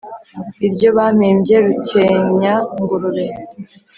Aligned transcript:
Iryo 0.67 0.89
bampimbye 0.97 1.55
Rukenyangurube; 1.63 3.25